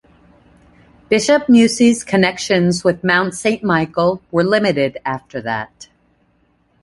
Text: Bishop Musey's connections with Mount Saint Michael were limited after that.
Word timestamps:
Bishop 1.09 1.45
Musey's 1.45 2.03
connections 2.03 2.83
with 2.83 3.03
Mount 3.03 3.35
Saint 3.35 3.63
Michael 3.63 4.19
were 4.31 4.43
limited 4.43 4.97
after 5.05 5.39
that. 5.43 5.89